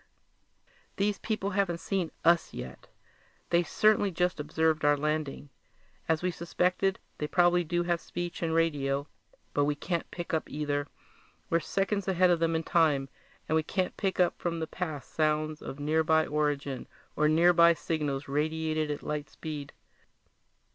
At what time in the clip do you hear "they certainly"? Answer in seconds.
3.51-4.09